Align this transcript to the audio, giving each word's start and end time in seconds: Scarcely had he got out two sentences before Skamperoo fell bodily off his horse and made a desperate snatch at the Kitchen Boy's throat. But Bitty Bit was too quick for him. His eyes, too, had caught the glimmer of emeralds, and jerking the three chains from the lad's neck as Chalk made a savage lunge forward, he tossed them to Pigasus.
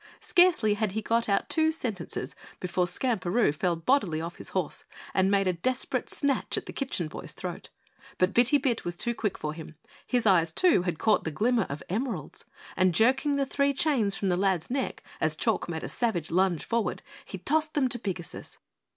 Scarcely 0.19 0.73
had 0.73 0.93
he 0.93 1.01
got 1.03 1.29
out 1.29 1.47
two 1.47 1.69
sentences 1.69 2.35
before 2.59 2.87
Skamperoo 2.87 3.53
fell 3.53 3.75
bodily 3.75 4.19
off 4.19 4.37
his 4.37 4.49
horse 4.49 4.83
and 5.13 5.29
made 5.29 5.45
a 5.47 5.53
desperate 5.53 6.09
snatch 6.09 6.57
at 6.57 6.65
the 6.65 6.73
Kitchen 6.73 7.07
Boy's 7.07 7.33
throat. 7.33 7.69
But 8.17 8.33
Bitty 8.33 8.57
Bit 8.57 8.83
was 8.83 8.97
too 8.97 9.13
quick 9.13 9.37
for 9.37 9.53
him. 9.53 9.75
His 10.07 10.25
eyes, 10.25 10.51
too, 10.51 10.81
had 10.81 10.97
caught 10.97 11.23
the 11.23 11.29
glimmer 11.29 11.67
of 11.69 11.83
emeralds, 11.87 12.45
and 12.75 12.95
jerking 12.95 13.35
the 13.35 13.45
three 13.45 13.75
chains 13.75 14.15
from 14.15 14.29
the 14.29 14.37
lad's 14.37 14.71
neck 14.71 15.03
as 15.19 15.35
Chalk 15.35 15.69
made 15.69 15.83
a 15.83 15.87
savage 15.87 16.31
lunge 16.31 16.65
forward, 16.65 17.03
he 17.23 17.37
tossed 17.37 17.75
them 17.75 17.87
to 17.89 17.99
Pigasus. 17.99 18.57